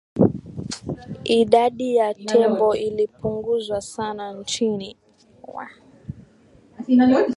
[1.23, 4.97] idadi ya tembo ilipunguzwa sana nchini